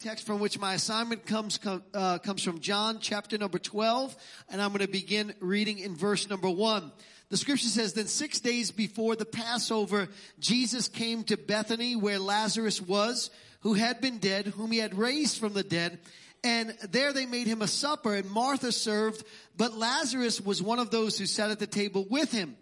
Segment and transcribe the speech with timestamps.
[0.00, 1.58] text from which my assignment comes
[1.92, 4.14] uh, comes from John chapter number 12
[4.48, 6.92] and I'm going to begin reading in verse number 1.
[7.30, 10.08] The scripture says then 6 days before the Passover
[10.38, 13.30] Jesus came to Bethany where Lazarus was
[13.62, 15.98] who had been dead whom he had raised from the dead
[16.44, 19.24] and there they made him a supper and Martha served
[19.56, 22.56] but Lazarus was one of those who sat at the table with him.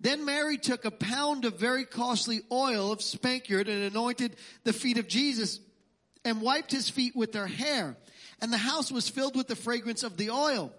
[0.00, 4.98] Then Mary took a pound of very costly oil of spikenard and anointed the feet
[4.98, 5.60] of Jesus
[6.24, 7.96] and wiped his feet with their hair.
[8.40, 10.72] And the house was filled with the fragrance of the oil.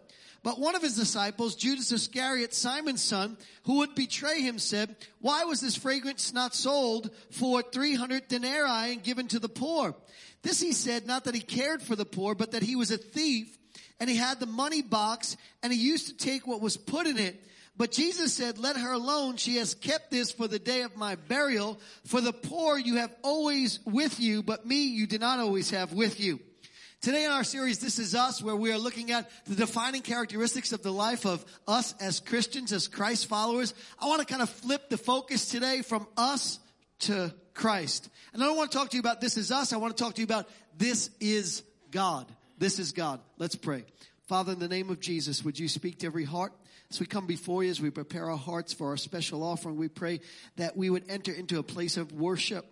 [0.43, 5.43] But one of his disciples, Judas Iscariot, Simon's son, who would betray him, said, Why
[5.45, 9.95] was this fragrance not sold for 300 denarii and given to the poor?
[10.43, 12.97] This he said, not that he cared for the poor, but that he was a
[12.99, 13.57] thief,
[13.99, 17.17] and he had the money box, and he used to take what was put in
[17.17, 17.43] it.
[17.77, 19.35] But Jesus said, let her alone.
[19.35, 21.79] She has kept this for the day of my burial.
[22.05, 25.91] For the poor you have always with you, but me you do not always have
[25.91, 26.39] with you.
[27.01, 30.71] Today in our series, This Is Us, where we are looking at the defining characteristics
[30.71, 33.73] of the life of us as Christians, as Christ followers.
[33.99, 36.59] I want to kind of flip the focus today from us
[37.01, 38.09] to Christ.
[38.33, 39.73] And I don't want to talk to you about this is us.
[39.73, 42.25] I want to talk to you about this is God.
[42.57, 43.19] This is God.
[43.37, 43.83] Let's pray.
[44.27, 46.53] Father, in the name of Jesus, would you speak to every heart?
[46.95, 49.89] As we come before you, as we prepare our hearts for our special offering, we
[49.89, 50.21] pray
[50.55, 52.65] that we would enter into a place of worship,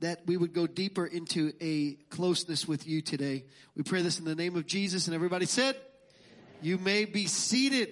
[0.00, 3.44] that we would go deeper into a closeness with you today.
[3.76, 5.76] We pray this in the name of Jesus and everybody said,
[6.60, 7.90] you may be seated.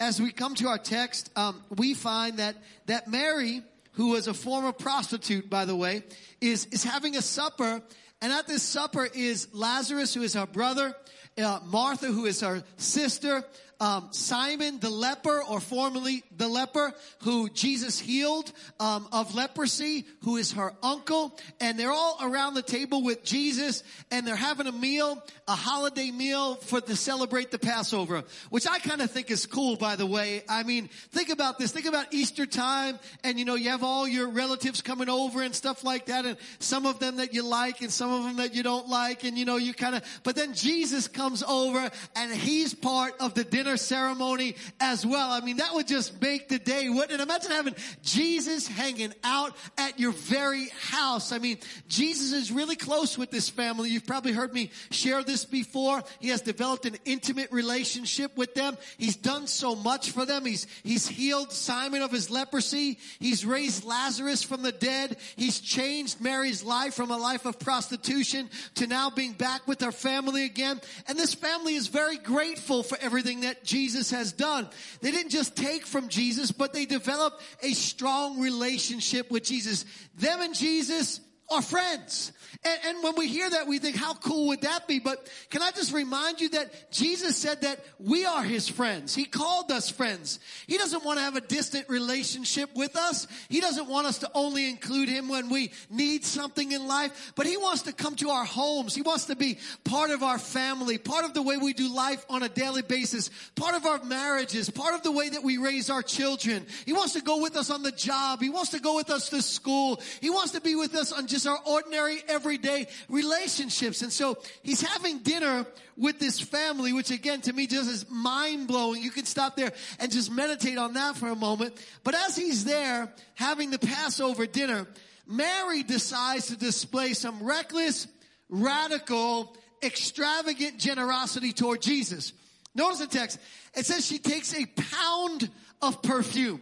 [0.00, 3.60] As we come to our text, um, we find that, that Mary,
[3.92, 6.02] who was a former prostitute, by the way,
[6.40, 7.82] is, is having a supper
[8.22, 10.94] and at this supper is Lazarus, who is our brother,
[11.38, 13.44] uh, Martha, who is our sister,
[13.80, 16.92] um, Simon the leper, or formerly the leper,
[17.22, 22.62] who Jesus healed um, of leprosy, who is her uncle, and they're all around the
[22.62, 27.58] table with Jesus, and they're having a meal, a holiday meal for to celebrate the
[27.58, 30.42] Passover, which I kind of think is cool, by the way.
[30.48, 31.72] I mean, think about this.
[31.72, 35.54] Think about Easter time, and you know, you have all your relatives coming over and
[35.54, 38.54] stuff like that, and some of them that you like, and some of them that
[38.54, 40.02] you don't like, and you know, you kind of.
[40.22, 45.30] But then Jesus comes over, and he's part of the dinner dinner ceremony as well.
[45.30, 47.20] I mean, that would just make the day, wouldn't it?
[47.20, 51.30] Imagine having Jesus hanging out at your very house.
[51.32, 51.58] I mean,
[51.88, 53.90] Jesus is really close with this family.
[53.90, 56.02] You've probably heard me share this before.
[56.18, 58.76] He has developed an intimate relationship with them.
[58.98, 60.44] He's done so much for them.
[60.44, 62.98] He's, he's healed Simon of his leprosy.
[63.20, 65.16] He's raised Lazarus from the dead.
[65.36, 69.92] He's changed Mary's life from a life of prostitution to now being back with her
[69.92, 70.80] family again.
[71.06, 74.68] And this family is very grateful for everything that Jesus has done.
[75.00, 79.84] They didn't just take from Jesus, but they developed a strong relationship with Jesus.
[80.16, 82.32] Them and Jesus are friends.
[82.62, 84.98] And, and, when we hear that, we think, how cool would that be?
[84.98, 89.14] But can I just remind you that Jesus said that we are his friends.
[89.14, 90.40] He called us friends.
[90.66, 93.26] He doesn't want to have a distant relationship with us.
[93.48, 97.46] He doesn't want us to only include him when we need something in life, but
[97.46, 98.94] he wants to come to our homes.
[98.94, 102.24] He wants to be part of our family, part of the way we do life
[102.28, 105.88] on a daily basis, part of our marriages, part of the way that we raise
[105.88, 106.66] our children.
[106.84, 108.40] He wants to go with us on the job.
[108.42, 110.00] He wants to go with us to school.
[110.20, 114.02] He wants to be with us on just our ordinary everyday relationships.
[114.02, 118.68] And so he's having dinner with this family, which again to me just is mind
[118.68, 119.02] blowing.
[119.02, 121.74] You can stop there and just meditate on that for a moment.
[122.04, 124.86] But as he's there having the Passover dinner,
[125.26, 128.06] Mary decides to display some reckless,
[128.48, 132.32] radical, extravagant generosity toward Jesus.
[132.74, 133.38] Notice the text.
[133.74, 135.50] It says she takes a pound
[135.82, 136.60] of perfume.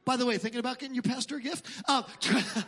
[0.04, 1.66] By the way, thinking about getting your pastor a gift?
[1.90, 2.04] Um,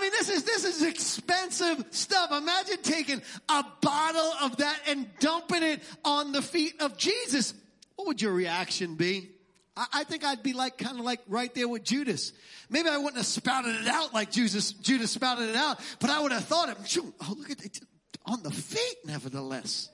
[0.00, 2.30] mean, this is, this is expensive stuff.
[2.32, 7.54] Imagine taking a bottle of that and dumping it on the feet of Jesus.
[7.96, 9.30] What would your reaction be?
[9.76, 12.32] I, I think I'd be like, kind of like right there with Judas.
[12.68, 16.20] Maybe I wouldn't have spouted it out like Judas, Judas spouted it out, but I
[16.20, 17.58] would have thought, oh, look at
[18.26, 19.88] on the feet, nevertheless.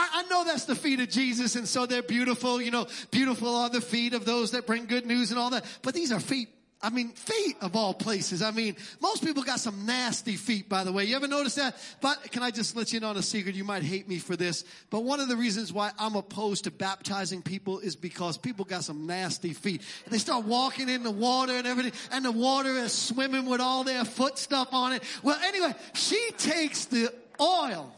[0.00, 3.72] I, know that's the feet of Jesus, and so they're beautiful, you know, beautiful on
[3.72, 5.64] the feet of those that bring good news and all that.
[5.82, 6.48] But these are feet
[6.80, 8.40] I mean, feet of all places.
[8.40, 11.04] I mean, most people got some nasty feet, by the way.
[11.04, 11.76] You ever notice that?
[12.00, 13.56] But can I just let you in on a secret?
[13.56, 16.70] You might hate me for this, but one of the reasons why I'm opposed to
[16.70, 19.82] baptizing people is because people got some nasty feet.
[20.04, 23.60] And they start walking in the water and everything, and the water is swimming with
[23.60, 25.02] all their foot stuff on it.
[25.24, 27.92] Well, anyway, she takes the oil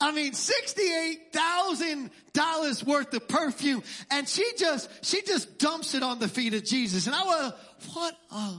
[0.00, 3.82] I mean, $68,000 worth of perfume.
[4.10, 7.06] And she just, she just dumps it on the feet of Jesus.
[7.06, 7.52] And I was,
[7.92, 8.54] what a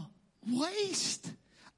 [0.50, 1.30] waste.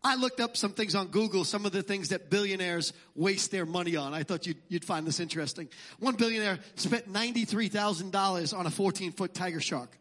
[0.04, 3.66] I looked up some things on Google, some of the things that billionaires waste their
[3.66, 4.14] money on.
[4.14, 5.70] I thought you'd, you'd find this interesting.
[6.00, 9.98] One billionaire spent $93,000 on a 14 foot tiger shark.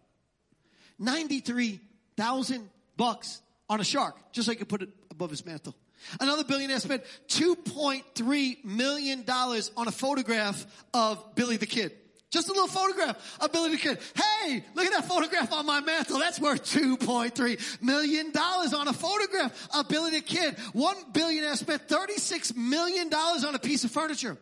[0.99, 5.75] 93,000 bucks on a shark, just so he could put it above his mantle.
[6.21, 11.93] Another billionaire spent $2.3 million on a photograph of Billy the Kid.
[12.31, 13.99] Just a little photograph of Billy the Kid.
[14.15, 16.19] Hey, look at that photograph on my mantle.
[16.19, 20.57] That's worth $2.3 million on a photograph of Billy the Kid.
[20.73, 24.37] One billionaire spent $36 million on a piece of furniture.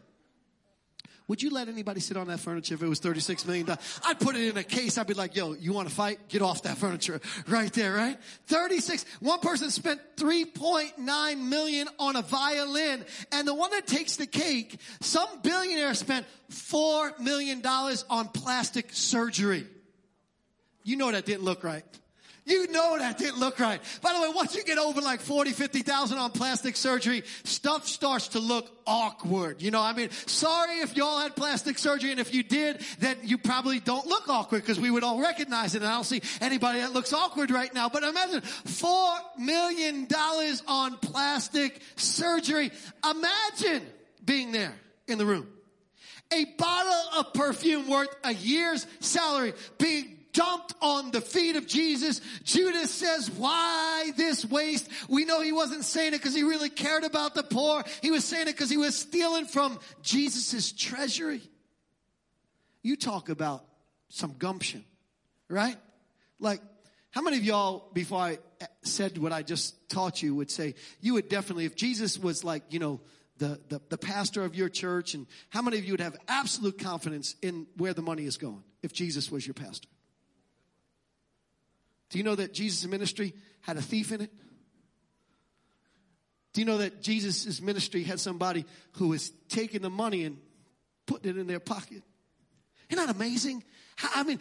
[1.27, 3.67] Would you let anybody sit on that furniture if it was $36 million?
[4.05, 4.99] I'd put it in a case.
[4.99, 6.29] I'd be like, yo, you want to fight?
[6.29, 7.19] Get off that furniture
[7.49, 8.19] right there, right?
[8.47, 9.07] 36.
[9.21, 13.07] One person spent 3.9 million on a violin.
[13.33, 19.67] And the one that takes the cake, some billionaire spent $4 million on plastic surgery.
[20.83, 21.85] You know that didn't look right.
[22.47, 23.81] You know that didn't look right.
[24.03, 28.29] By the way, once you get over like 40, 50,000 on plastic surgery, stuff starts
[28.29, 29.63] to look awkward.
[29.63, 33.17] You know, I mean, sorry if y'all had plastic surgery and if you did, then
[33.23, 36.21] you probably don't look awkward because we would all recognize it and I don't see
[36.43, 37.89] anybody that looks awkward right now.
[37.89, 42.71] But imagine four million dollars on plastic surgery.
[43.09, 43.87] Imagine
[44.23, 44.75] being there
[45.09, 45.47] in the room.
[46.33, 52.21] A bottle of perfume worth a year's salary being dumped on the feet of Jesus.
[52.43, 54.91] Judas says, why this waste?
[55.09, 57.83] We know he wasn't saying it because he really cared about the poor.
[58.03, 61.41] He was saying it because he was stealing from Jesus' treasury.
[62.83, 63.65] You talk about
[64.11, 64.85] some gumption,
[65.49, 65.77] right?
[66.39, 66.61] Like,
[67.11, 68.39] how many of y'all, before I
[68.83, 72.65] said what I just taught you, would say, you would definitely, if Jesus was like,
[72.71, 73.01] you know,
[73.39, 76.79] the, the, the pastor of your church, and how many of you would have absolute
[76.79, 79.89] confidence in where the money is going if Jesus was your pastor?
[82.11, 84.31] Do you know that Jesus' ministry had a thief in it?
[86.53, 90.39] Do you know that Jesus' ministry had somebody who was taking the money and
[91.07, 92.03] putting it in their pocket?
[92.89, 93.65] Isn't that amazing?
[94.15, 94.41] I mean,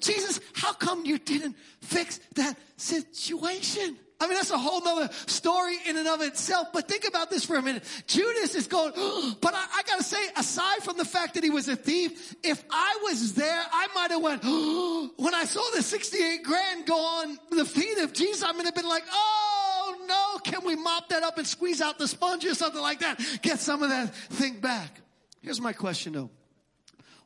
[0.00, 3.96] Jesus, how come you didn't fix that situation?
[4.20, 6.68] I mean, that's a whole nother story in and of itself.
[6.74, 7.84] But think about this for a minute.
[8.06, 8.92] Judas is going,
[9.40, 12.62] but I, I, gotta say, aside from the fact that he was a thief, if
[12.70, 14.44] I was there, I might have went,
[15.16, 18.74] when I saw the 68 grand go on the feet of Jesus, I might have
[18.74, 22.54] been like, oh no, can we mop that up and squeeze out the sponge or
[22.54, 23.18] something like that?
[23.40, 25.00] Get some of that thing back.
[25.40, 26.30] Here's my question though.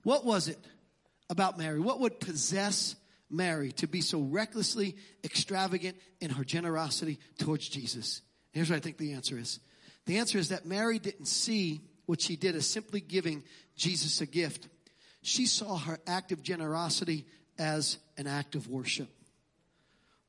[0.05, 0.59] What was it
[1.31, 1.81] about Mary?
[1.81, 2.97] What would possess
[3.31, 8.23] Mary to be so recklessly extravagant in her generosity towards Jesus?
[8.53, 9.61] Here's what I think the answer is.
[10.07, 13.43] The answer is that Mary didn't see what she did as simply giving
[13.77, 14.69] Jesus a gift.
[15.23, 17.27] She saw her act of generosity
[17.59, 19.09] as an act of worship.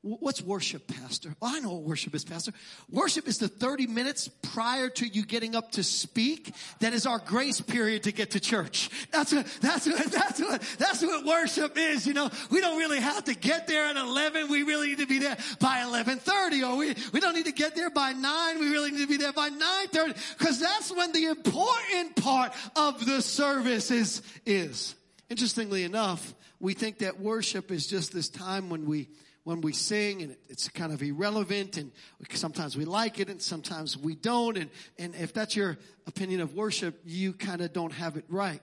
[0.06, 1.34] What's worship, Pastor?
[1.42, 2.52] Oh, I know what worship is, Pastor.
[2.88, 6.54] Worship is the 30 minutes prior to you getting up to speak.
[6.78, 8.88] That is our grace period to get to church.
[9.10, 12.06] That's what, that's what, that's what, that's what worship is.
[12.06, 14.48] You know, we don't really have to get there at 11.
[14.48, 17.74] We really need to be there by 1130 or we, we don't need to get
[17.74, 18.60] there by 9.
[18.60, 23.04] We really need to be there by 930 because that's when the important part of
[23.04, 24.94] the service is, is.
[25.28, 29.08] Interestingly enough, we think that worship is just this time when we
[29.46, 31.92] when we sing and it's kind of irrelevant and
[32.30, 34.58] sometimes we like it and sometimes we don't.
[34.58, 38.60] And, and if that's your opinion of worship, you kind of don't have it right.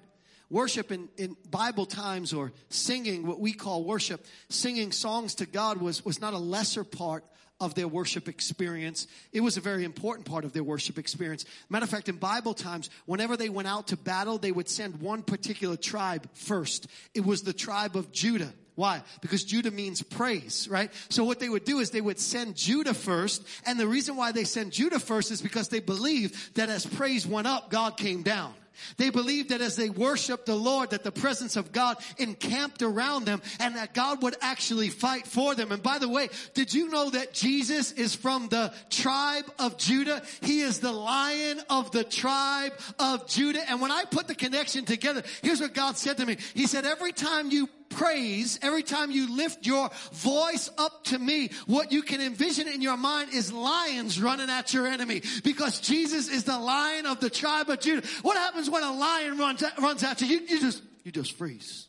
[0.49, 5.77] Worship in, in Bible times or singing, what we call worship, singing songs to God
[5.77, 7.23] was, was not a lesser part
[7.61, 9.07] of their worship experience.
[9.31, 11.45] It was a very important part of their worship experience.
[11.69, 14.99] Matter of fact, in Bible times, whenever they went out to battle, they would send
[14.99, 16.87] one particular tribe first.
[17.13, 18.53] It was the tribe of Judah.
[18.75, 19.03] Why?
[19.21, 20.91] Because Judah means praise, right?
[21.09, 23.45] So what they would do is they would send Judah first.
[23.65, 27.27] And the reason why they send Judah first is because they believed that as praise
[27.27, 28.53] went up, God came down.
[28.97, 33.25] They believed that as they worshiped the Lord, that the presence of God encamped around
[33.25, 35.71] them and that God would actually fight for them.
[35.71, 40.23] And by the way, did you know that Jesus is from the tribe of Judah?
[40.41, 43.61] He is the lion of the tribe of Judah.
[43.69, 46.37] And when I put the connection together, here's what God said to me.
[46.53, 51.49] He said, every time you praise, every time you lift your voice up to me,
[51.67, 56.29] what you can envision in your mind is lions running at your enemy because Jesus
[56.29, 58.05] is the lion of the tribe of Judah.
[58.21, 60.27] What happens when a lion runs, runs at you?
[60.27, 61.87] You, you just, you just freeze.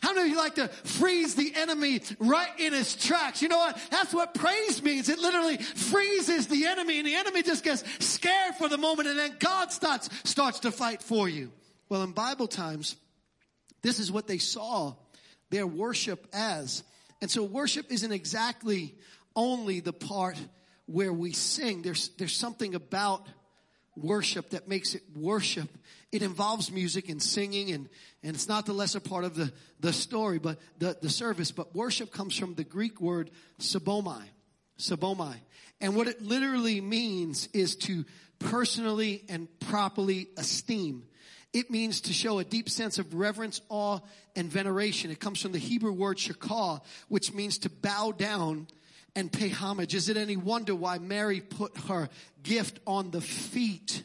[0.00, 3.42] How many of you like to freeze the enemy right in his tracks?
[3.42, 3.78] You know what?
[3.90, 5.08] That's what praise means.
[5.08, 9.18] It literally freezes the enemy and the enemy just gets scared for the moment and
[9.18, 11.50] then God starts, starts to fight for you.
[11.88, 12.96] Well, in Bible times,
[13.82, 14.94] this is what they saw
[15.52, 16.82] their worship as.
[17.20, 18.96] And so worship isn't exactly
[19.36, 20.36] only the part
[20.86, 21.82] where we sing.
[21.82, 23.28] There's, there's something about
[23.94, 25.68] worship that makes it worship.
[26.10, 27.88] It involves music and singing and,
[28.22, 31.52] and it's not the lesser part of the, the story, but the, the service.
[31.52, 33.30] But worship comes from the Greek word
[33.60, 34.22] sabomai.
[34.78, 35.36] Sabomai.
[35.82, 38.06] And what it literally means is to
[38.38, 41.04] personally and properly esteem.
[41.52, 44.00] It means to show a deep sense of reverence, awe,
[44.34, 45.10] and veneration.
[45.10, 48.68] It comes from the Hebrew word shakah, which means to bow down
[49.14, 49.94] and pay homage.
[49.94, 52.08] Is it any wonder why Mary put her
[52.42, 54.02] gift on the feet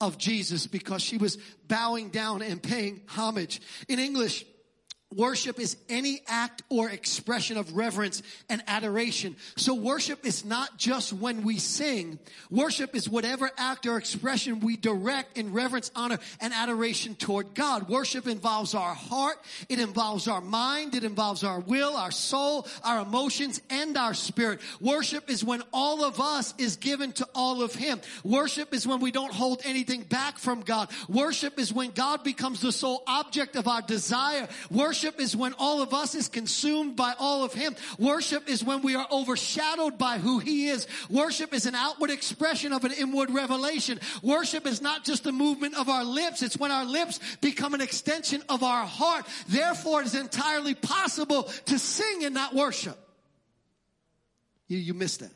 [0.00, 0.66] of Jesus?
[0.66, 3.62] Because she was bowing down and paying homage.
[3.88, 4.44] In English,
[5.16, 9.34] Worship is any act or expression of reverence and adoration.
[9.56, 12.20] So worship is not just when we sing.
[12.48, 17.88] Worship is whatever act or expression we direct in reverence, honor, and adoration toward God.
[17.88, 19.36] Worship involves our heart.
[19.68, 20.94] It involves our mind.
[20.94, 24.60] It involves our will, our soul, our emotions, and our spirit.
[24.80, 28.00] Worship is when all of us is given to all of Him.
[28.22, 30.88] Worship is when we don't hold anything back from God.
[31.08, 34.48] Worship is when God becomes the sole object of our desire.
[34.70, 37.74] Worship Worship is when all of us is consumed by all of Him.
[37.98, 40.86] Worship is when we are overshadowed by who He is.
[41.08, 43.98] Worship is an outward expression of an inward revelation.
[44.22, 46.42] Worship is not just the movement of our lips.
[46.42, 49.26] It's when our lips become an extension of our heart.
[49.48, 52.98] Therefore, it is entirely possible to sing and not worship.
[54.68, 55.32] You, you missed that.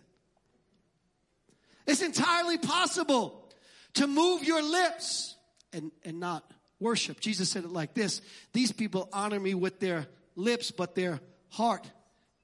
[1.86, 3.48] It's entirely possible
[3.94, 5.36] to move your lips
[5.72, 6.44] and, and not
[6.84, 7.18] worship.
[7.18, 8.20] Jesus said it like this.
[8.52, 11.90] These people honor me with their lips, but their heart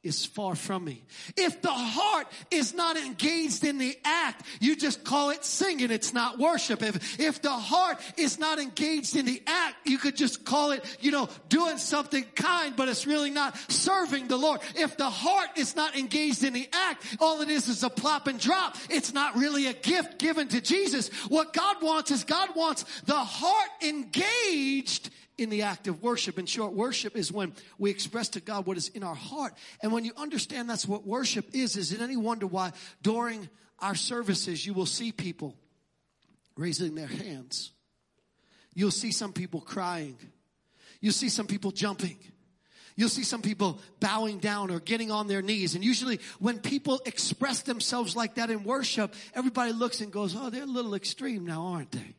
[0.02, 1.02] is far from me.
[1.36, 5.90] If the heart is not engaged in the act, you just call it singing.
[5.90, 6.82] It's not worship.
[6.82, 10.84] If, if the heart is not engaged in the act, you could just call it,
[11.00, 14.60] you know, doing something kind, but it's really not serving the Lord.
[14.74, 18.26] If the heart is not engaged in the act, all it is is a plop
[18.26, 18.76] and drop.
[18.88, 21.08] It's not really a gift given to Jesus.
[21.28, 26.38] What God wants is God wants the heart engaged in the act of worship.
[26.38, 29.54] In short, worship is when we express to God what is in our heart.
[29.82, 33.94] And when you understand that's what worship is, is it any wonder why during our
[33.94, 35.56] services you will see people
[36.56, 37.72] raising their hands?
[38.74, 40.16] You'll see some people crying.
[41.00, 42.18] You'll see some people jumping.
[42.96, 45.74] You'll see some people bowing down or getting on their knees.
[45.74, 50.50] And usually when people express themselves like that in worship, everybody looks and goes, oh,
[50.50, 52.14] they're a little extreme now, aren't they?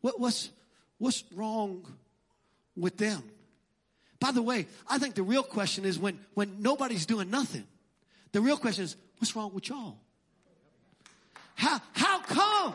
[0.00, 0.50] What, what's,
[0.98, 1.86] what's wrong
[2.76, 3.22] with them.
[4.20, 7.64] By the way, I think the real question is when, when nobody's doing nothing.
[8.32, 9.98] The real question is, what's wrong with y'all?
[11.54, 12.74] How, how come?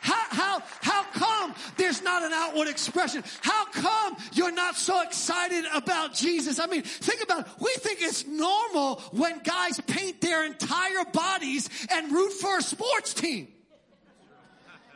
[0.00, 3.22] How, how, how come there's not an outward expression?
[3.42, 6.58] How come you're not so excited about Jesus?
[6.58, 7.46] I mean, think about it.
[7.60, 13.12] We think it's normal when guys paint their entire bodies and root for a sports
[13.14, 13.48] team.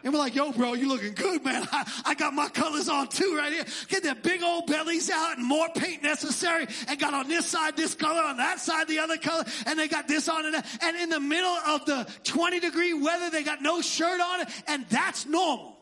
[0.04, 1.66] And we're like, yo, bro, you looking good, man.
[1.72, 3.64] I, I, got my colors on too right here.
[3.88, 6.66] Get their big old bellies out and more paint necessary.
[6.88, 9.44] And got on this side this color, on that side the other color.
[9.66, 10.66] And they got this on and that.
[10.82, 14.46] And in the middle of the 20 degree weather, they got no shirt on.
[14.68, 15.73] And that's normal.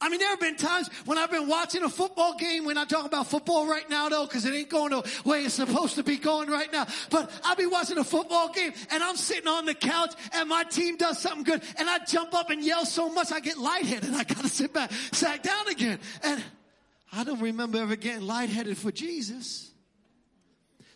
[0.00, 2.64] I mean, there have been times when I've been watching a football game.
[2.64, 5.54] We're not talking about football right now though, because it ain't going the way it's
[5.54, 6.86] supposed to be going right now.
[7.10, 10.64] But I'll be watching a football game and I'm sitting on the couch and my
[10.64, 14.04] team does something good and I jump up and yell so much I get lightheaded.
[14.04, 15.98] And I gotta sit back, sat down again.
[16.22, 16.42] And
[17.12, 19.73] I don't remember ever getting lightheaded for Jesus.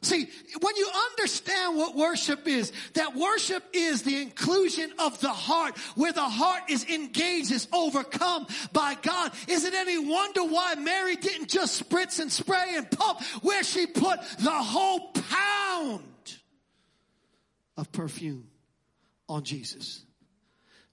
[0.01, 0.29] See,
[0.61, 6.13] when you understand what worship is, that worship is the inclusion of the heart, where
[6.13, 9.33] the heart is engaged, is overcome by God.
[9.49, 13.87] Is it any wonder why Mary didn't just spritz and spray and pump, where she
[13.87, 16.05] put the whole pound
[17.77, 18.47] of perfume
[19.29, 20.05] on Jesus?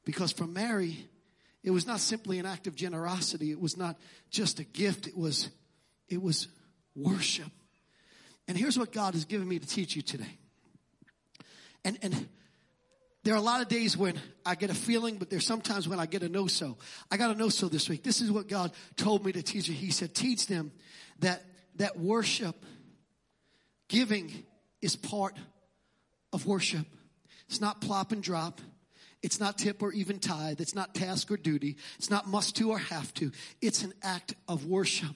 [0.04, 1.08] Because for Mary,
[1.64, 3.52] it was not simply an act of generosity.
[3.52, 3.98] It was not
[4.32, 5.06] just a gift.
[5.08, 5.50] It was,
[6.10, 6.48] it was
[6.96, 7.52] worship.
[8.48, 10.38] And here's what God has given me to teach you today.
[11.84, 12.28] And, and
[13.24, 16.00] there are a lot of days when I get a feeling, but there's sometimes when
[16.00, 16.78] I get a no so.
[17.10, 18.04] I got a no so this week.
[18.04, 19.74] This is what God told me to teach you.
[19.74, 20.72] He said, teach them
[21.20, 21.44] that,
[21.78, 22.56] that worship,
[23.88, 24.32] giving
[24.82, 25.36] is part
[26.32, 26.86] of worship.
[27.50, 28.62] It's not plop and drop.
[29.24, 30.62] It's not tip or even tithe.
[30.62, 31.78] It's not task or duty.
[31.98, 33.32] It's not must to or have to.
[33.60, 35.16] It's an act of worship.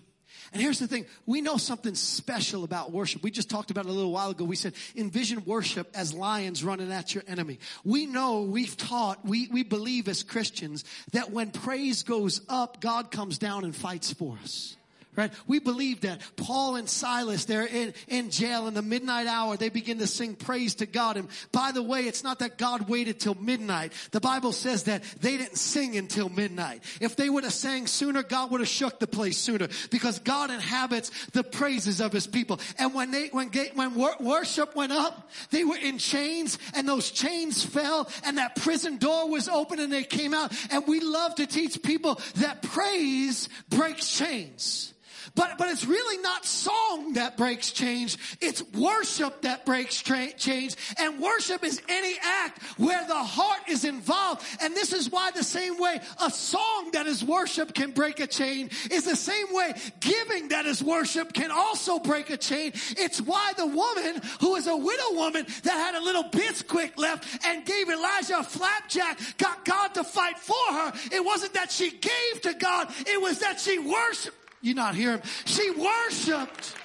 [0.54, 1.06] And here's the thing.
[1.26, 3.24] We know something special about worship.
[3.24, 4.46] We just talked about it a little while ago.
[4.46, 7.60] We said, envision worship as lions running at your enemy.
[7.84, 13.12] We know, we've taught, we, we believe as Christians that when praise goes up, God
[13.12, 14.76] comes down and fights for us
[15.16, 15.32] right?
[15.48, 16.22] We believe that.
[16.36, 19.58] Paul and Silas, they're in, in jail in the midnight hour.
[19.58, 21.18] They begin to sing praise to God.
[21.18, 23.94] And by the way, it's not that God waited till midnight.
[24.12, 26.84] The Bible says that they didn't sing until midnight.
[27.02, 30.52] If they would have sang sooner, God would have shook the place sooner because God
[30.52, 32.60] inhabits the praises of his people.
[32.78, 37.64] And when they, when, when worship went up, they were in chains and those chains
[37.64, 40.54] fell and that prison door was open and they came out.
[40.72, 44.94] And we love to teach people that praise breaks chains.
[45.36, 48.18] But, but it's really not song that breaks change.
[48.42, 50.76] It's worship that breaks tra- change.
[50.98, 54.46] And worship is any act where the heart is involved.
[54.62, 58.28] And this is why the same way a song that is worship can break a
[58.28, 62.72] chain is the same way giving that is worship can also break a chain.
[62.92, 67.46] It's why the woman who is a widow woman that had a little Bisquick left
[67.46, 70.94] and gave Elijah a flapjack got God to fight for her.
[71.12, 72.88] It wasn't that she gave to God.
[73.06, 75.22] It was that she worshiped you not hear him?
[75.46, 76.76] She worshiped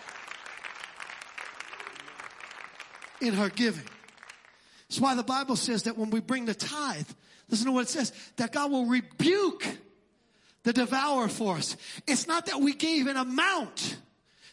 [3.21, 3.85] in her giving.
[4.89, 7.09] That's why the Bible says that when we bring the tithe,
[7.49, 9.67] listen to what it says, that God will rebuke
[10.63, 11.77] the devourer for us.
[12.07, 13.97] It's not that we gave an amount.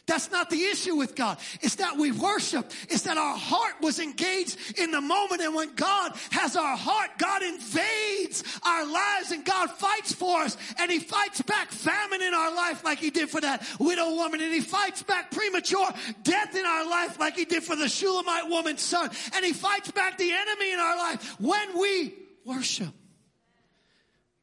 [0.06, 1.38] That's not the issue with God.
[1.60, 2.70] It's that we worship.
[2.88, 5.42] It's that our heart was engaged in the moment.
[5.42, 10.56] And when God has our heart, God invades our lives and God fights for us.
[10.78, 14.40] And He fights back famine in our life like He did for that widow woman.
[14.40, 15.88] And He fights back premature
[16.24, 19.08] death in our life like He did for the Shulamite woman's son.
[19.34, 22.92] And He fights back the enemy in our life when we worship.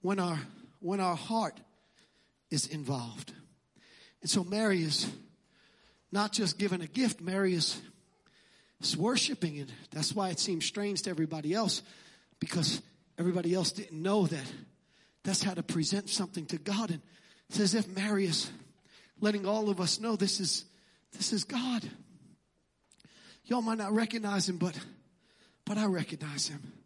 [0.01, 0.39] When our,
[0.79, 1.59] when our heart
[2.49, 3.33] is involved.
[4.21, 5.05] And so Mary is
[6.11, 7.79] not just giving a gift, Mary is,
[8.81, 9.59] is worshiping.
[9.59, 11.81] And that's why it seems strange to everybody else
[12.39, 12.81] because
[13.17, 14.53] everybody else didn't know that
[15.23, 16.91] that's how to present something to God.
[16.91, 17.01] And
[17.49, 18.49] it's as if Mary is
[19.19, 20.65] letting all of us know this is,
[21.11, 21.87] this is God.
[23.45, 24.79] Y'all might not recognize him, but,
[25.65, 26.78] but I recognize him.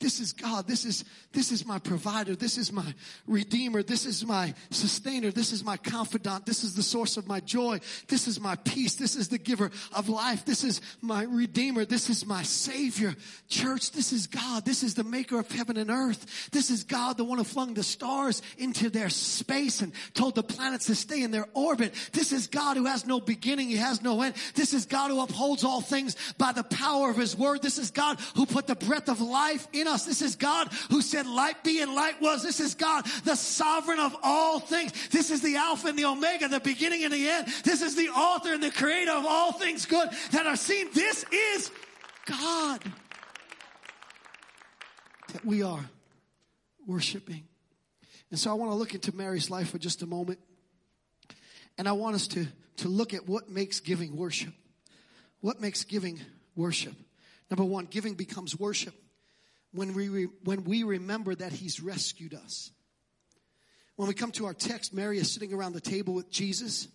[0.00, 0.66] This is God.
[0.66, 2.34] This is, this is my provider.
[2.34, 2.94] This is my
[3.26, 3.82] redeemer.
[3.82, 5.30] This is my sustainer.
[5.30, 6.46] This is my confidant.
[6.46, 7.80] This is the source of my joy.
[8.08, 8.94] This is my peace.
[8.94, 10.46] This is the giver of life.
[10.46, 11.84] This is my redeemer.
[11.84, 13.14] This is my savior.
[13.48, 14.64] Church, this is God.
[14.64, 16.48] This is the maker of heaven and earth.
[16.50, 20.42] This is God, the one who flung the stars into their space and told the
[20.42, 21.92] planets to stay in their orbit.
[22.12, 23.68] This is God who has no beginning.
[23.68, 24.34] He has no end.
[24.54, 27.60] This is God who upholds all things by the power of his word.
[27.60, 30.04] This is God who put the breath of life in us.
[30.04, 32.42] This is God who said light be and light was.
[32.42, 34.92] This is God, the sovereign of all things.
[35.08, 37.48] This is the Alpha and the Omega, the beginning and the end.
[37.64, 40.88] This is the author and the creator of all things good that are seen.
[40.94, 41.70] This is
[42.26, 42.80] God
[45.32, 45.84] that we are
[46.86, 47.44] worshiping.
[48.30, 50.38] And so I want to look into Mary's life for just a moment.
[51.78, 52.46] And I want us to,
[52.78, 54.52] to look at what makes giving worship.
[55.40, 56.20] What makes giving
[56.54, 56.94] worship?
[57.50, 58.94] Number one, giving becomes worship
[59.72, 62.70] when we, re, when we remember that He's rescued us.
[63.96, 66.88] When we come to our text, Mary is sitting around the table with Jesus.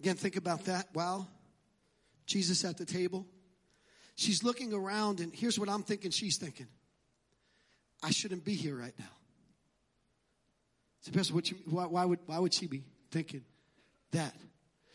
[0.00, 0.88] Again, think about that.
[0.94, 1.26] Wow.
[2.26, 3.26] Jesus at the table.
[4.16, 6.66] She's looking around, and here's what I'm thinking she's thinking
[8.02, 9.04] I shouldn't be here right now.
[11.02, 13.42] So, Pastor, what you, why, why, would, why would she be thinking
[14.12, 14.34] that?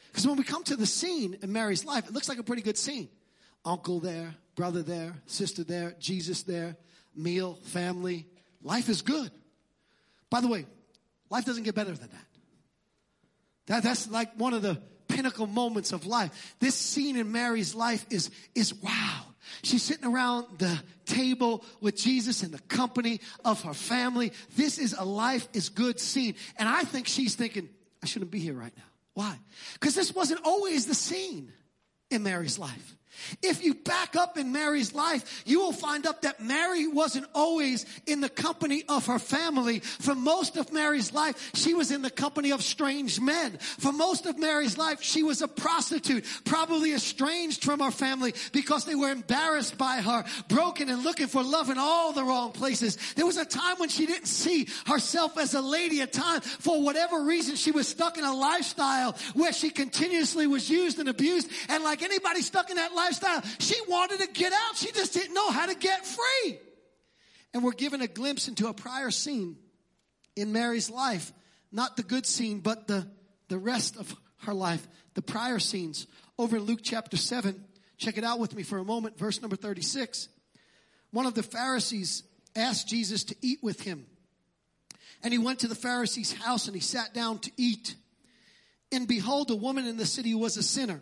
[0.07, 2.63] Because when we come to the scene in Mary's life, it looks like a pretty
[2.63, 3.09] good scene.
[3.63, 6.75] Uncle there, brother there, sister there, Jesus there,
[7.15, 8.27] meal, family.
[8.61, 9.31] Life is good.
[10.29, 10.65] By the way,
[11.29, 12.27] life doesn't get better than that.
[13.67, 16.57] that that's like one of the pinnacle moments of life.
[16.59, 19.21] This scene in Mary's life is, is wow.
[19.63, 24.33] She's sitting around the table with Jesus in the company of her family.
[24.57, 26.35] This is a life is good scene.
[26.57, 27.69] And I think she's thinking,
[28.03, 28.83] I shouldn't be here right now.
[29.13, 29.39] Why?
[29.75, 31.53] Because this wasn't always the scene
[32.11, 32.97] in Mary's life.
[33.41, 37.85] If you back up in Mary's life, you will find out that Mary wasn't always
[38.05, 39.79] in the company of her family.
[39.79, 43.57] For most of Mary's life, she was in the company of strange men.
[43.57, 48.85] For most of Mary's life, she was a prostitute, probably estranged from her family because
[48.85, 52.97] they were embarrassed by her, broken and looking for love in all the wrong places.
[53.15, 56.81] There was a time when she didn't see herself as a lady, a time for
[56.81, 61.49] whatever reason she was stuck in a lifestyle where she continuously was used and abused.
[61.69, 63.41] And like anybody stuck in that lifestyle.
[63.59, 64.75] She wanted to get out.
[64.75, 66.59] She just didn't know how to get free.
[67.53, 69.57] And we're given a glimpse into a prior scene
[70.35, 71.31] in Mary's life.
[71.71, 73.07] Not the good scene, but the,
[73.47, 74.87] the rest of her life.
[75.15, 76.07] The prior scenes
[76.37, 77.65] over in Luke chapter 7.
[77.97, 79.17] Check it out with me for a moment.
[79.17, 80.29] Verse number 36.
[81.11, 82.23] One of the Pharisees
[82.55, 84.05] asked Jesus to eat with him.
[85.23, 87.95] And he went to the Pharisee's house and he sat down to eat.
[88.91, 91.01] And behold, a woman in the city was a sinner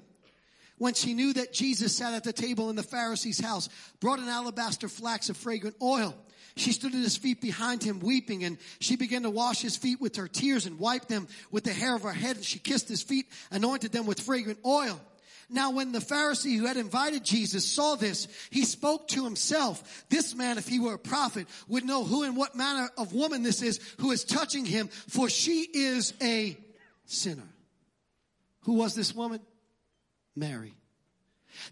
[0.78, 4.30] when she knew that Jesus sat at the table in the Pharisee's house, brought an
[4.30, 6.16] alabaster flask of fragrant oil.
[6.56, 10.02] She stood at his feet behind him weeping and she began to wash his feet
[10.02, 12.90] with her tears and wipe them with the hair of her head and she kissed
[12.90, 15.00] his feet, anointed them with fragrant oil.
[15.50, 20.36] Now when the Pharisee who had invited Jesus saw this, he spoke to himself, this
[20.36, 23.62] man, if he were a prophet, would know who and what manner of woman this
[23.62, 26.58] is who is touching him, for she is a
[27.06, 27.48] sinner.
[28.64, 29.40] Who was this woman?
[30.38, 30.77] Mary.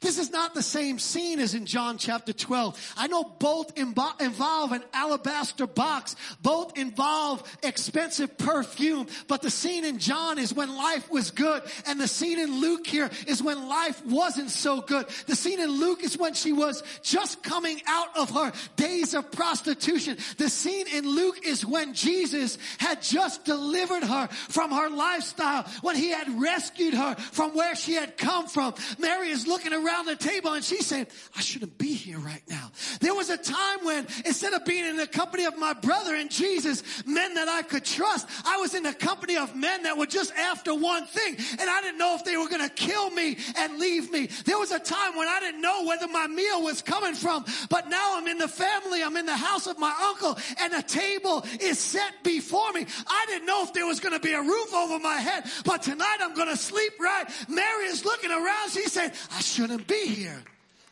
[0.02, 2.94] This is not the same scene as in John chapter 12.
[2.98, 6.16] I know both involve an alabaster box.
[6.42, 9.08] Both involve expensive perfume.
[9.28, 11.64] But the scene in John is when life was good.
[11.86, 15.08] And the scene in Luke here is when life wasn't so good.
[15.28, 19.32] The scene in Luke is when she was just coming out of her days of
[19.32, 20.18] prostitution.
[20.38, 25.64] The scene in Luke is when Jesus had just delivered her from her lifestyle.
[25.82, 28.74] When he had rescued her from where she had come from.
[29.00, 32.72] Mary is looking around the table and she said, I shouldn't be here right now.
[33.02, 36.32] There was a time when instead of being in the company of my brother and
[36.32, 40.06] Jesus, men that I could trust, I was in the company of men that were
[40.06, 43.38] just after one thing and I didn't know if they were going to kill me
[43.58, 44.28] and leave me.
[44.46, 47.90] There was a time when I didn't know whether my meal was coming from, but
[47.90, 51.46] now I'm in the family, I'm in the house of my uncle and a table
[51.62, 52.86] is set before me.
[53.08, 55.84] I didn't know if there was going to be a roof over my head, but
[55.84, 57.26] tonight I'm going to sleep right.
[57.50, 58.72] Mary is looking around.
[58.72, 60.44] She said, I should shouldn't be here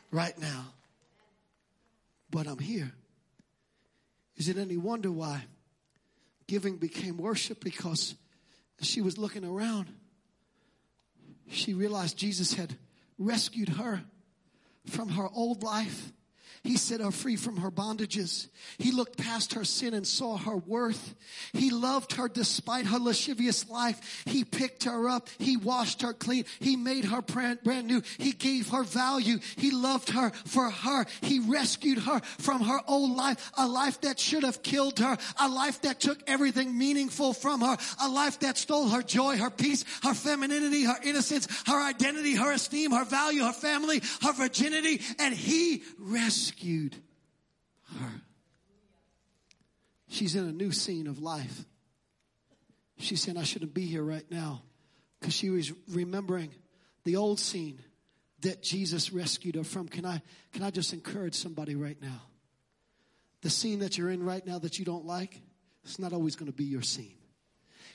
[0.10, 0.66] right now.
[2.32, 2.92] But I'm here.
[4.36, 5.44] Is it any wonder why
[6.48, 7.64] giving became worship?
[7.64, 8.16] Because
[8.82, 9.94] she was looking around,
[11.50, 12.76] she realized Jesus had
[13.20, 14.02] rescued her
[14.88, 16.12] from her old life
[16.64, 18.48] he set her free from her bondages.
[18.78, 21.14] He looked past her sin and saw her worth.
[21.52, 24.24] He loved her despite her lascivious life.
[24.26, 25.28] He picked her up.
[25.40, 26.46] He washed her clean.
[26.62, 28.02] He made her brand new.
[28.18, 29.40] He gave her value.
[29.58, 31.06] He loved her for her.
[31.20, 35.50] He rescued her from her old life, a life that should have killed her, a
[35.50, 39.84] life that took everything meaningful from her, a life that stole her joy, her peace,
[40.02, 45.34] her femininity, her innocence, her identity, her esteem, her value, her family, her virginity, and
[45.34, 46.96] he rescued rescued
[48.00, 48.22] her.
[50.10, 51.66] She's in a new scene of life.
[53.00, 54.62] She's saying, I shouldn't be here right now
[55.20, 56.54] because she was remembering
[57.04, 57.80] the old scene
[58.42, 59.88] that Jesus rescued her from.
[59.88, 60.22] Can I,
[60.54, 62.22] can I just encourage somebody right now?
[63.42, 65.42] The scene that you're in right now that you don't like,
[65.84, 67.18] it's not always going to be your scene.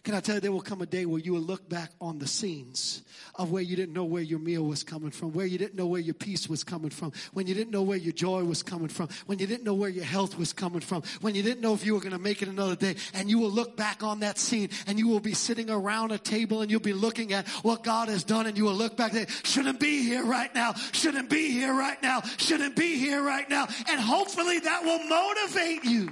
[0.04, 2.18] Can I tell you, there will come a day where you will look back on
[2.18, 3.02] the scenes
[3.34, 5.86] of where you didn't know where your meal was coming from, where you didn't know
[5.86, 8.88] where your peace was coming from, when you didn't know where your joy was coming
[8.88, 11.74] from, when you didn't know where your health was coming from, when you didn't know
[11.74, 12.94] if you were going to make it another day.
[13.12, 16.18] And you will look back on that scene and you will be sitting around a
[16.18, 19.12] table and you'll be looking at what God has done and you will look back
[19.12, 23.22] and say, shouldn't be here right now, shouldn't be here right now, shouldn't be here
[23.22, 23.66] right now.
[23.88, 26.10] And hopefully that will motivate you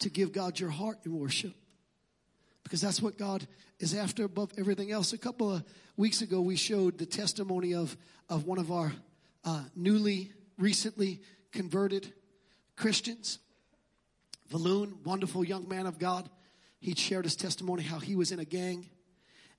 [0.00, 1.54] to give God your heart in worship.
[2.62, 3.46] Because that's what God
[3.78, 5.12] is after above everything else.
[5.12, 5.64] A couple of
[5.96, 7.96] weeks ago, we showed the testimony of,
[8.28, 8.92] of one of our
[9.44, 11.20] uh, newly, recently
[11.52, 12.12] converted
[12.76, 13.38] Christians.
[14.50, 16.28] Valoon, wonderful young man of God.
[16.80, 18.88] He shared his testimony how he was in a gang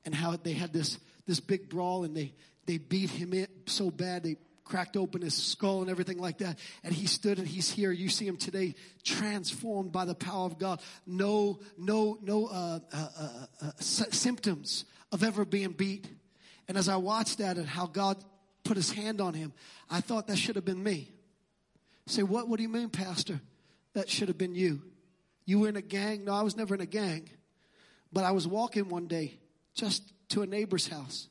[0.05, 2.33] and how they had this, this big brawl and they,
[2.65, 4.37] they beat him in so bad they
[4.71, 6.57] cracked open his skull and everything like that.
[6.81, 7.91] And he stood and he's here.
[7.91, 10.81] You see him today transformed by the power of God.
[11.05, 16.07] No, no, no uh, uh, uh, uh symptoms of ever being beat.
[16.69, 18.15] And as I watched that and how God
[18.63, 19.51] put his hand on him,
[19.89, 21.11] I thought that should have been me.
[22.07, 23.41] Say, what, what do you mean, Pastor?
[23.93, 24.83] That should have been you.
[25.43, 26.23] You were in a gang?
[26.23, 27.29] No, I was never in a gang.
[28.13, 29.37] But I was walking one day
[29.73, 31.27] just to a neighbor's house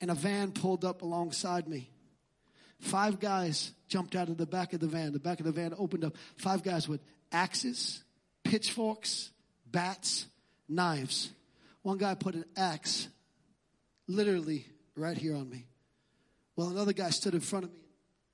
[0.00, 1.90] and a van pulled up alongside me.
[2.80, 5.12] Five guys jumped out of the back of the van.
[5.12, 6.14] The back of the van opened up.
[6.36, 7.00] Five guys with
[7.32, 8.02] axes,
[8.42, 9.30] pitchforks,
[9.70, 10.26] bats,
[10.68, 11.30] knives.
[11.82, 13.08] One guy put an axe
[14.06, 15.66] literally right here on me.
[16.56, 17.78] Well, another guy stood in front of me,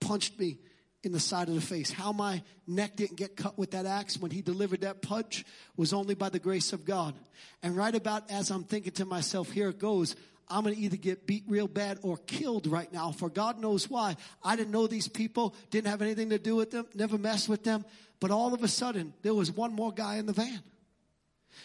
[0.01, 0.59] punched me
[1.03, 1.91] in the side of the face.
[1.91, 5.45] How my neck didn't get cut with that axe when he delivered that punch
[5.77, 7.15] was only by the grace of God.
[7.63, 10.15] And right about as I'm thinking to myself, here it goes,
[10.51, 13.13] I'm going to either get beat real bad or killed right now.
[13.13, 14.17] For God knows why.
[14.43, 17.63] I didn't know these people, didn't have anything to do with them, never messed with
[17.63, 17.85] them.
[18.19, 20.61] But all of a sudden, there was one more guy in the van.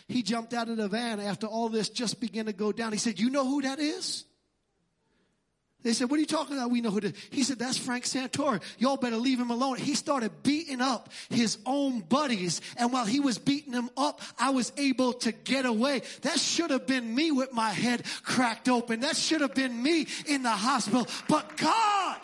[0.08, 2.92] He jumped out of the van after all this just began to go down.
[2.92, 4.26] He said, You know who that is?
[5.86, 6.72] They said, what are you talking about?
[6.72, 7.14] We know who is.
[7.30, 8.60] He said, that's Frank Santoro.
[8.80, 9.78] Y'all better leave him alone.
[9.78, 12.60] He started beating up his own buddies.
[12.78, 16.02] And while he was beating them up, I was able to get away.
[16.24, 19.02] That should have been me with my head cracked open.
[19.02, 21.08] That should have been me in the hospital.
[21.30, 22.18] But God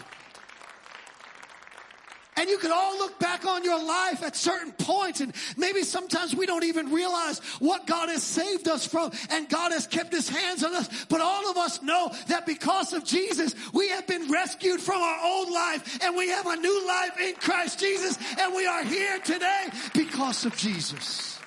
[2.42, 6.36] and you can all look back on your life at certain points and maybe sometimes
[6.36, 10.28] we don't even realize what God has saved us from and God has kept his
[10.28, 11.06] hands on us.
[11.06, 15.20] But all of us know that because of Jesus, we have been rescued from our
[15.24, 19.20] old life and we have a new life in Christ Jesus and we are here
[19.20, 21.38] today because of Jesus.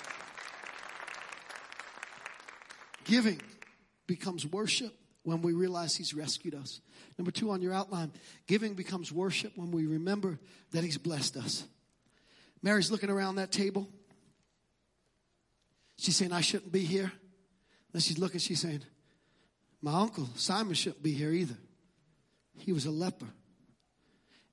[3.03, 3.41] Giving
[4.07, 4.93] becomes worship
[5.25, 6.79] when we realize he's rescued us.
[7.17, 8.11] Number two on your outline,
[8.47, 10.39] giving becomes worship when we remember
[10.71, 11.65] that He's blessed us.
[12.61, 13.89] Mary's looking around that table.
[15.97, 17.11] She's saying, I shouldn't be here.
[17.91, 18.83] Then she's looking, she's saying,
[19.81, 21.57] My uncle, Simon, shouldn't be here either.
[22.59, 23.27] He was a leper.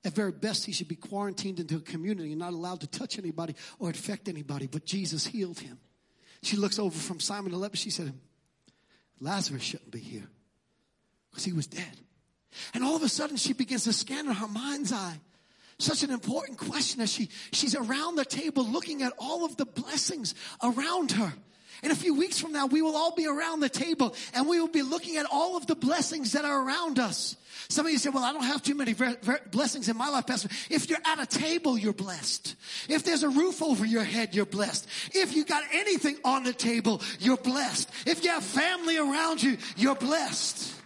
[0.05, 3.17] At very best, he should be quarantined into a community and not allowed to touch
[3.19, 5.77] anybody or infect anybody, but Jesus healed him.
[6.41, 7.77] She looks over from Simon the leper.
[7.77, 8.11] She said,
[9.19, 10.27] Lazarus shouldn't be here
[11.33, 11.97] because he was dead.
[12.75, 15.19] And all of a sudden she begins to scan in her mind's eye.
[15.79, 19.65] Such an important question as she, she's around the table looking at all of the
[19.65, 21.33] blessings around her.
[21.81, 24.59] In a few weeks from now, we will all be around the table and we
[24.59, 27.35] will be looking at all of the blessings that are around us.
[27.67, 28.93] Some of you say, well, I don't have too many
[29.51, 30.49] blessings in my life, Pastor.
[30.69, 32.55] If you're at a table, you're blessed.
[32.87, 34.87] If there's a roof over your head, you're blessed.
[35.13, 37.89] If you got anything on the table, you're blessed.
[38.05, 40.82] If you have family around you, you're blessed.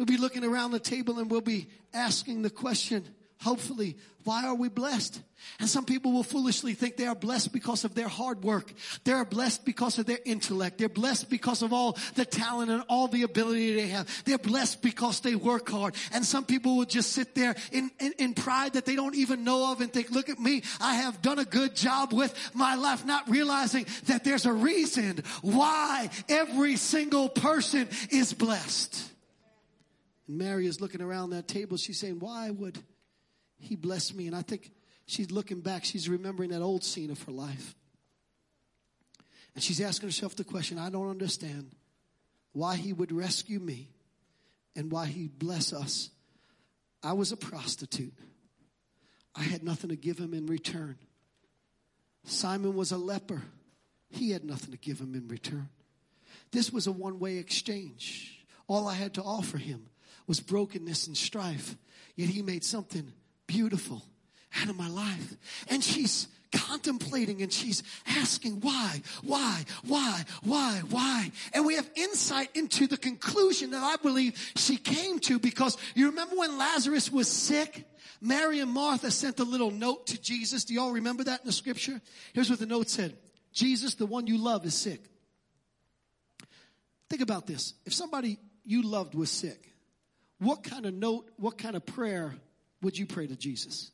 [0.00, 3.04] We'll be looking around the table and we'll be asking the question,
[3.42, 5.20] hopefully, why are we blessed?
[5.58, 8.72] And some people will foolishly think they are blessed because of their hard work.
[9.04, 10.78] They're blessed because of their intellect.
[10.78, 14.24] They're blessed because of all the talent and all the ability they have.
[14.24, 15.94] They're blessed because they work hard.
[16.14, 19.44] And some people will just sit there in, in, in pride that they don't even
[19.44, 20.62] know of and think, look at me.
[20.80, 25.22] I have done a good job with my life, not realizing that there's a reason
[25.42, 29.09] why every single person is blessed.
[30.38, 31.76] Mary is looking around that table.
[31.76, 32.78] She's saying, Why would
[33.58, 34.26] he bless me?
[34.26, 34.70] And I think
[35.06, 35.84] she's looking back.
[35.84, 37.74] She's remembering that old scene of her life.
[39.54, 41.74] And she's asking herself the question I don't understand
[42.52, 43.88] why he would rescue me
[44.76, 46.10] and why he'd bless us.
[47.02, 48.14] I was a prostitute,
[49.34, 50.96] I had nothing to give him in return.
[52.24, 53.42] Simon was a leper,
[54.10, 55.68] he had nothing to give him in return.
[56.52, 58.44] This was a one way exchange.
[58.66, 59.89] All I had to offer him
[60.30, 61.76] was brokenness and strife.
[62.14, 63.12] Yet he made something
[63.48, 64.00] beautiful
[64.62, 65.34] out of my life.
[65.66, 71.32] And she's contemplating and she's asking why, why, why, why, why.
[71.52, 76.10] And we have insight into the conclusion that I believe she came to because you
[76.10, 77.84] remember when Lazarus was sick?
[78.20, 80.64] Mary and Martha sent a little note to Jesus.
[80.64, 82.00] Do y'all remember that in the scripture?
[82.34, 83.16] Here's what the note said.
[83.52, 85.02] Jesus, the one you love, is sick.
[87.08, 87.74] Think about this.
[87.84, 89.69] If somebody you loved was sick,
[90.40, 92.34] what kind of note, what kind of prayer
[92.82, 93.92] would you pray to Jesus?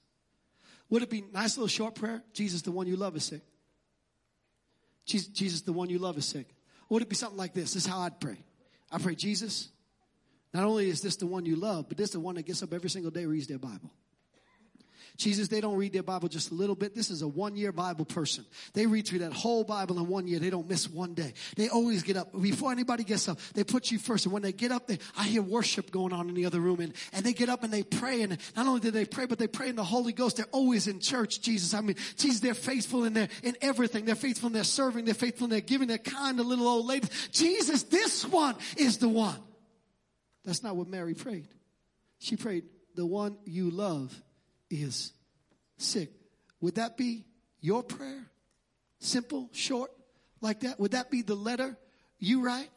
[0.88, 2.22] Would it be nice little short prayer?
[2.32, 3.42] Jesus, the one you love is sick.
[5.04, 6.48] Jesus, Jesus, the one you love is sick.
[6.88, 7.74] Or would it be something like this?
[7.74, 8.38] This is how I'd pray.
[8.90, 9.68] I pray, Jesus,
[10.54, 12.62] not only is this the one you love, but this is the one that gets
[12.62, 13.90] up every single day, reads their Bible.
[15.16, 16.94] Jesus, they don't read their Bible just a little bit.
[16.94, 18.44] This is a one year Bible person.
[18.74, 20.38] They read through that whole Bible in one year.
[20.38, 21.32] They don't miss one day.
[21.56, 22.38] They always get up.
[22.40, 24.26] Before anybody gets up, they put you first.
[24.26, 26.80] And when they get up, they, I hear worship going on in the other room
[26.80, 28.22] and, and they get up and they pray.
[28.22, 30.36] And not only do they pray, but they pray in the Holy Ghost.
[30.36, 31.72] They're always in church, Jesus.
[31.72, 34.04] I mean, Jesus, they're faithful in their, in everything.
[34.04, 35.06] They're faithful in their serving.
[35.06, 35.88] They're faithful in their giving.
[35.88, 37.10] They're kind to little old ladies.
[37.32, 39.38] Jesus, this one is the one.
[40.44, 41.48] That's not what Mary prayed.
[42.18, 44.22] She prayed, the one you love
[44.70, 45.12] is
[45.76, 46.10] sick.
[46.60, 47.24] Would that be
[47.60, 48.30] your prayer?
[48.98, 49.90] Simple, short,
[50.40, 50.80] like that?
[50.80, 51.76] Would that be the letter
[52.18, 52.70] you write?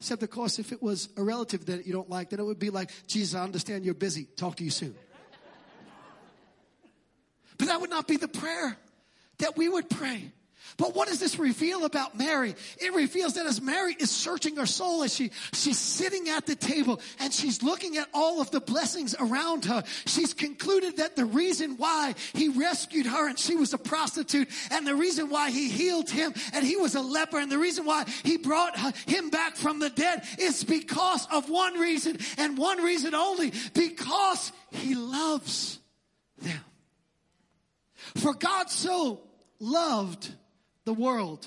[0.00, 2.58] Except, of course, if it was a relative that you don't like, then it would
[2.58, 4.24] be like, Jesus, I understand you're busy.
[4.36, 4.94] Talk to you soon.
[7.58, 8.76] but that would not be the prayer
[9.38, 10.32] that we would pray.
[10.76, 12.54] But what does this reveal about Mary?
[12.78, 16.56] It reveals that as Mary is searching her soul, as she, she's sitting at the
[16.56, 21.24] table and she's looking at all of the blessings around her, she's concluded that the
[21.24, 25.68] reason why he rescued her and she was a prostitute and the reason why he
[25.68, 28.76] healed him and he was a leper and the reason why he brought
[29.08, 34.52] him back from the dead is because of one reason and one reason only, because
[34.70, 35.78] he loves
[36.38, 36.60] them.
[38.16, 39.22] For God so
[39.58, 40.34] loved
[40.86, 41.46] the world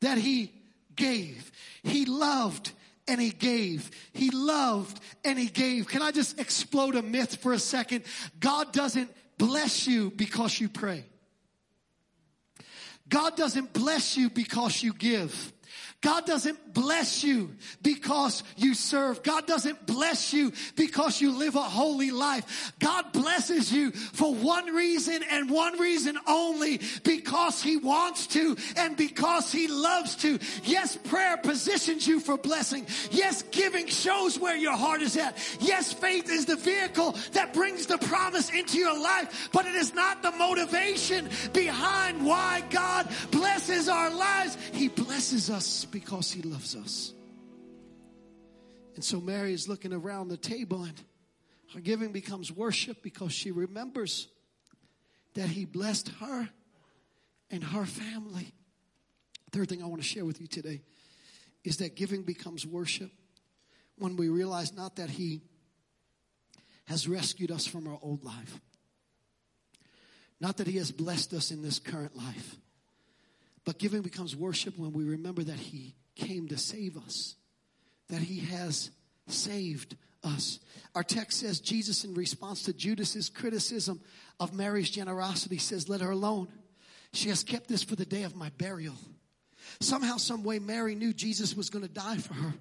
[0.00, 0.50] that he
[0.96, 1.52] gave.
[1.82, 2.72] He loved
[3.06, 3.90] and he gave.
[4.12, 5.88] He loved and he gave.
[5.88, 8.04] Can I just explode a myth for a second?
[8.40, 11.04] God doesn't bless you because you pray.
[13.08, 15.52] God doesn't bless you because you give.
[16.00, 19.24] God doesn't bless you because you serve.
[19.24, 22.72] God doesn't bless you because you live a holy life.
[22.78, 28.96] God blesses you for one reason and one reason only because He wants to and
[28.96, 30.38] because He loves to.
[30.62, 32.86] Yes, prayer positions you for blessing.
[33.10, 35.36] Yes, giving shows where your heart is at.
[35.58, 39.92] Yes, faith is the vehicle that brings the promise into your life, but it is
[39.94, 44.56] not the motivation behind why God blesses our lives.
[44.72, 47.12] He blesses us because he loves us.
[48.94, 51.00] And so Mary is looking around the table and
[51.74, 54.28] her giving becomes worship because she remembers
[55.34, 56.48] that he blessed her
[57.50, 58.52] and her family.
[59.52, 60.82] Third thing I want to share with you today
[61.64, 63.10] is that giving becomes worship
[63.98, 65.42] when we realize not that he
[66.86, 68.60] has rescued us from our old life,
[70.40, 72.56] not that he has blessed us in this current life,
[73.68, 77.34] but giving becomes worship when we remember that He came to save us,
[78.08, 78.90] that He has
[79.26, 80.58] saved us.
[80.94, 84.00] Our text says Jesus, in response to Judas's criticism
[84.40, 86.48] of Mary's generosity, says, Let her alone.
[87.12, 88.96] She has kept this for the day of my burial.
[89.80, 92.54] Somehow, some way, Mary knew Jesus was going to die for her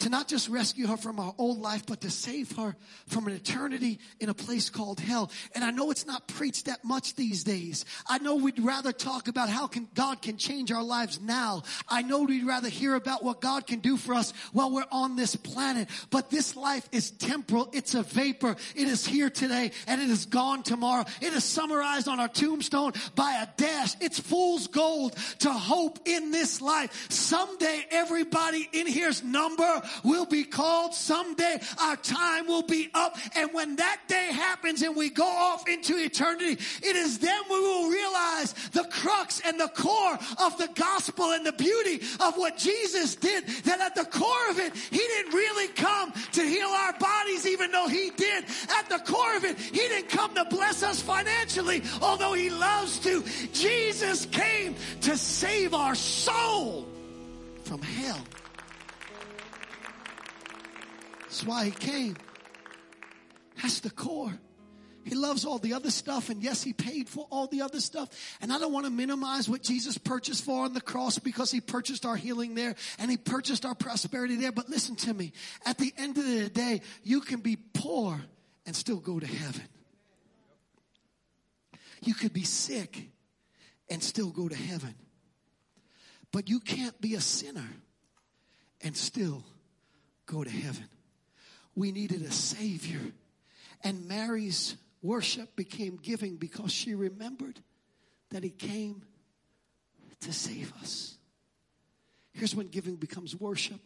[0.00, 3.34] to not just rescue her from her old life, but to save her from an
[3.34, 5.30] eternity in a place called hell.
[5.54, 7.84] And I know it's not preached that much these days.
[8.08, 11.62] I know we'd rather talk about how can God can change our lives now.
[11.88, 15.16] I know we'd rather hear about what God can do for us while we're on
[15.16, 15.88] this planet.
[16.10, 17.68] But this life is temporal.
[17.72, 18.56] It's a vapor.
[18.74, 21.04] It is here today and it is gone tomorrow.
[21.20, 23.96] It is summarized on our tombstone by a dash.
[24.00, 27.06] It's fool's gold to hope in this life.
[27.10, 31.60] Someday everybody in here's number will be called someday.
[31.80, 33.16] Our time will be up.
[33.36, 37.60] And when that day happens and we go off into eternity, it is then we
[37.60, 42.56] will realize the crux and the core of the gospel and the beauty of what
[42.56, 43.46] Jesus did.
[43.64, 47.70] That at the core of it, He didn't really come to heal our bodies, even
[47.70, 48.44] though He did.
[48.78, 52.98] At the core of it, He didn't come to bless us financially, although He loves
[53.00, 53.22] to.
[53.52, 56.86] Jesus came to save our soul
[57.64, 58.20] from hell.
[61.30, 62.16] That's why he came.
[63.62, 64.36] That's the core.
[65.04, 68.08] He loves all the other stuff, and yes, he paid for all the other stuff.
[68.40, 71.60] And I don't want to minimize what Jesus purchased for on the cross because he
[71.60, 74.50] purchased our healing there and he purchased our prosperity there.
[74.50, 75.32] But listen to me.
[75.64, 78.20] At the end of the day, you can be poor
[78.66, 79.68] and still go to heaven.
[82.02, 83.08] You could be sick
[83.88, 84.96] and still go to heaven.
[86.32, 87.68] But you can't be a sinner
[88.82, 89.44] and still
[90.26, 90.88] go to heaven.
[91.74, 93.00] We needed a Savior.
[93.82, 97.60] And Mary's worship became giving because she remembered
[98.30, 99.02] that He came
[100.20, 101.16] to save us.
[102.32, 103.80] Here's when giving becomes worship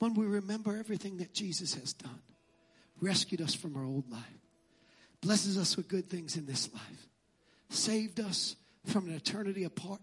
[0.00, 2.22] when we remember everything that Jesus has done,
[3.00, 4.22] rescued us from our old life,
[5.20, 7.08] blesses us with good things in this life,
[7.68, 10.00] saved us from an eternity apart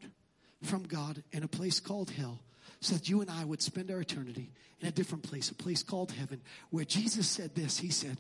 [0.62, 2.40] from God in a place called hell,
[2.80, 5.84] so that you and I would spend our eternity in a different place, a place
[5.84, 8.18] called heaven, where Jesus said this He said,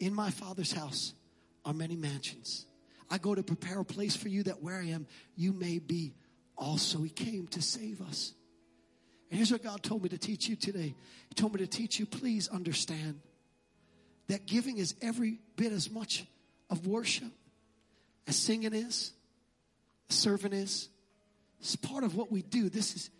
[0.00, 1.12] In my Father's house
[1.64, 2.66] are many mansions.
[3.10, 6.14] I go to prepare a place for you that where I am, you may be
[6.56, 7.02] also.
[7.02, 8.32] He came to save us.
[9.30, 10.94] And here's what God told me to teach you today.
[11.28, 13.20] He told me to teach you, please understand
[14.28, 16.24] that giving is every bit as much
[16.68, 17.30] of worship
[18.26, 19.12] as singing is,
[20.08, 20.88] serving is.
[21.60, 22.68] It's part of what we do.
[22.68, 23.10] This is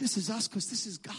[0.00, 1.14] this is us because this is God.